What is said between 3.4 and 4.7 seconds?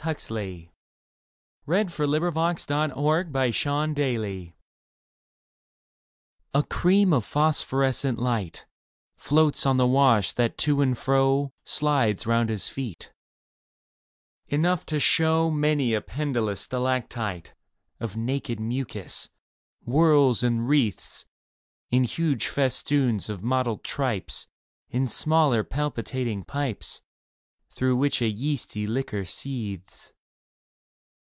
JONAH